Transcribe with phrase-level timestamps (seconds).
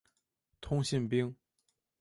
[0.61, 1.35] 通信兵。